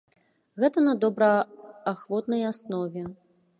Гэта 0.63 0.83
на 0.87 0.93
добраахвотнай 1.03 2.43
аснове. 2.55 3.07